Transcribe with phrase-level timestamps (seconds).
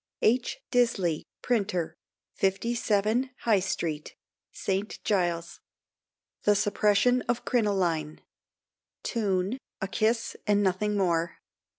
[0.23, 0.57] H.
[0.71, 1.95] DISLEY, Printer,
[2.33, 4.15] 57, High Street,
[4.51, 4.97] St.
[5.03, 5.59] Giles.
[6.41, 8.21] THE SUPPRESSION OF CRINOLINE.
[9.03, 11.37] Tune "A KISS AND NOTHING MORE."